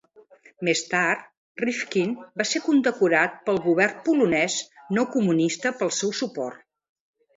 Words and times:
Més 0.67 0.79
tard, 0.93 1.25
Rifkind 1.63 2.23
va 2.41 2.47
ser 2.53 2.61
condecorat 2.69 3.37
pel 3.49 3.61
govern 3.69 4.01
polonès 4.09 4.57
no 4.99 5.05
comunista 5.17 5.77
pel 5.83 5.97
seu 5.99 6.17
suport. 6.23 6.65